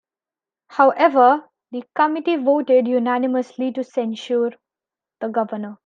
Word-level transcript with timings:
However, 0.69 1.47
the 1.71 1.83
committee 1.93 2.35
voted 2.35 2.87
unanimously 2.87 3.71
to 3.73 3.83
censure 3.83 4.51
the 5.19 5.27
governor. 5.27 5.77